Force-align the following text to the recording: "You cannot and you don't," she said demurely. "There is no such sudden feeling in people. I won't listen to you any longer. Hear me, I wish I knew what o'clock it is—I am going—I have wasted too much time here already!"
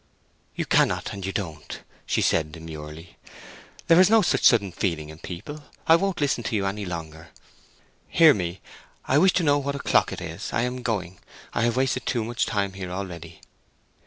"You 0.55 0.65
cannot 0.65 1.13
and 1.13 1.23
you 1.23 1.31
don't," 1.31 1.79
she 2.07 2.23
said 2.23 2.53
demurely. 2.53 3.17
"There 3.85 3.99
is 3.99 4.09
no 4.09 4.23
such 4.23 4.43
sudden 4.43 4.71
feeling 4.71 5.09
in 5.09 5.19
people. 5.19 5.65
I 5.85 5.95
won't 5.95 6.19
listen 6.19 6.43
to 6.45 6.55
you 6.55 6.65
any 6.65 6.85
longer. 6.85 7.29
Hear 8.07 8.33
me, 8.33 8.61
I 9.05 9.19
wish 9.19 9.39
I 9.39 9.43
knew 9.43 9.59
what 9.59 9.75
o'clock 9.75 10.11
it 10.11 10.19
is—I 10.19 10.63
am 10.63 10.81
going—I 10.81 11.61
have 11.61 11.77
wasted 11.77 12.07
too 12.07 12.23
much 12.23 12.47
time 12.47 12.73
here 12.73 12.89
already!" 12.89 13.41